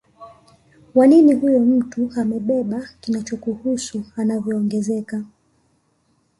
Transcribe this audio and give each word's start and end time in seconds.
wa 0.95 1.07
nini 1.07 1.33
huyo 1.33 1.59
mtu 1.59 2.11
amebeba 2.17 2.87
kinachokuhusu 3.01 4.03
unavyoongezeka 4.17 5.23